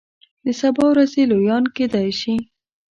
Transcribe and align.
د 0.45 0.47
سبا 0.59 0.83
ورځې 0.89 1.21
لویان 1.31 1.63
کیدای 1.75 2.09
شي. 2.19 2.35